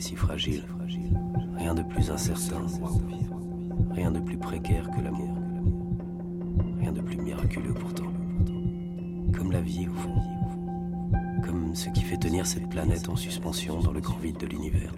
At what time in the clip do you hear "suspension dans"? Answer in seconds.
13.16-13.92